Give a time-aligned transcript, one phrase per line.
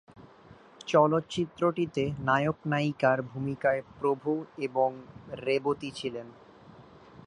[0.87, 4.31] চলচ্চিত্রটিতে নায়ক-নায়িকার ভূমিকায় প্রভু
[4.57, 4.89] এবং
[5.45, 6.27] রেবতী ছিলেন।